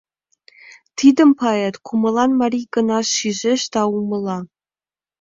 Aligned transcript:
Тидым 0.97 1.29
поэт 1.39 1.75
кумылан 1.85 2.31
марий 2.39 2.67
гына 2.75 2.99
шижеш 3.13 3.61
да 3.73 3.81
умыла... 3.97 4.37